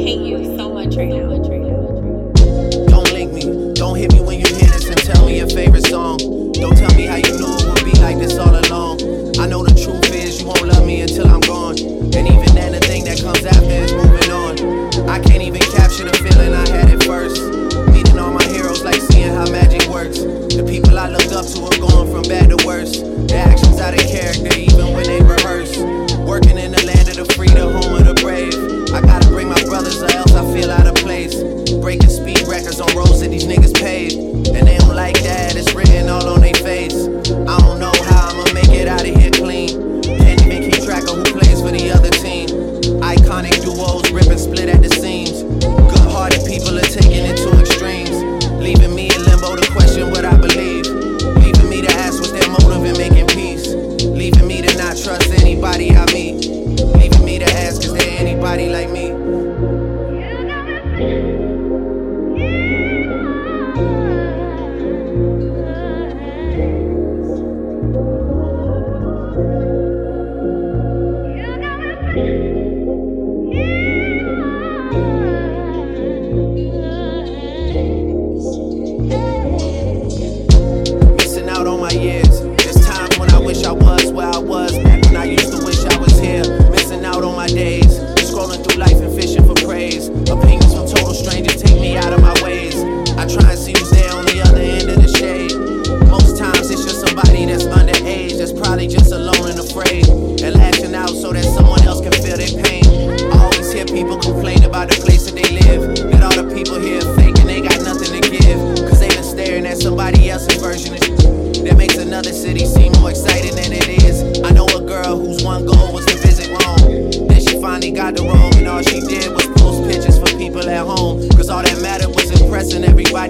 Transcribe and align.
hate 0.00 0.20
you 0.20 0.56
so 0.56 0.72
much 0.72 0.96
right 0.96 1.08
now. 1.08 1.28
Don't 2.86 3.12
link 3.12 3.32
me, 3.32 3.74
don't 3.74 3.96
hit 3.96 4.12
me 4.12 4.20
when 4.20 4.40
you 4.40 4.46
hear 4.46 4.68
this 4.68 4.88
and 4.88 4.98
tell 4.98 5.26
me 5.26 5.38
your 5.38 5.48
favorite 5.48 5.86
song. 5.86 6.39
on 32.80 32.96
roads 32.96 33.20
that 33.20 33.30
these 33.30 33.46
niggas 33.46 33.74
paved. 33.74 34.48
And 34.48 34.66
they 34.66 34.78
don't 34.78 34.96
like 34.96 35.20
that, 35.22 35.56
it's 35.56 35.74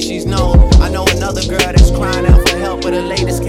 she's 0.00 0.24
known. 0.24 0.58
I 0.80 0.88
know 0.88 1.04
another 1.16 1.42
girl 1.42 1.58
that's 1.58 1.90
crying 1.90 2.26
out 2.26 2.48
for 2.48 2.56
help, 2.56 2.82
but 2.82 2.92
the 2.92 3.02
latest 3.02 3.41